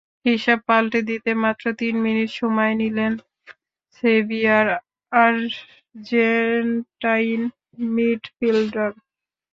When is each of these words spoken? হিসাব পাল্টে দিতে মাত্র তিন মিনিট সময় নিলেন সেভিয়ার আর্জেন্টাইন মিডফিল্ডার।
হিসাব 0.25 0.59
পাল্টে 0.69 0.99
দিতে 1.09 1.31
মাত্র 1.43 1.65
তিন 1.79 1.95
মিনিট 2.05 2.29
সময় 2.41 2.73
নিলেন 2.81 3.13
সেভিয়ার 3.95 4.67
আর্জেন্টাইন 5.11 6.61
মিডফিল্ডার। 7.95 8.91